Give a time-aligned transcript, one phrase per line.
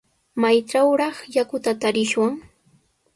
[0.41, 2.33] ¿Maytrawraq yakuta tarishwan?